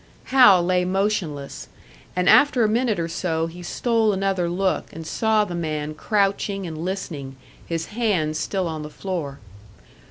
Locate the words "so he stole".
3.07-4.13